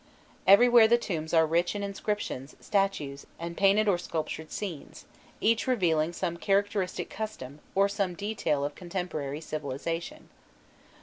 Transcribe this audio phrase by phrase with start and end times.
[0.47, 5.05] Everywhere the tombs are rich in inscriptions, statues, and painted or sculptured scenes,
[5.39, 10.29] each revealing some characteristic custom, or some detail of contemporary civilization.